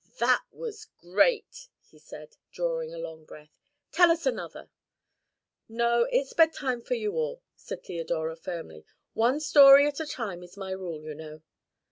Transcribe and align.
"That 0.17 0.43
was 0.49 0.87
great," 0.97 1.69
he 1.83 1.99
said, 1.99 2.35
drawing 2.51 2.91
a 2.91 2.97
long 2.97 3.23
breath. 3.23 3.51
"Tell 3.91 4.09
us 4.09 4.25
another." 4.25 4.71
"No, 5.69 6.07
it's 6.11 6.33
bedtime 6.33 6.81
for 6.81 6.95
you 6.95 7.11
all," 7.13 7.43
said 7.55 7.83
Theodora 7.83 8.35
firmly. 8.35 8.83
"One 9.13 9.39
story 9.39 9.85
at 9.85 9.99
a 9.99 10.07
time 10.07 10.41
is 10.41 10.57
my 10.57 10.71
rule, 10.71 11.03
you 11.03 11.13
know." 11.13 11.43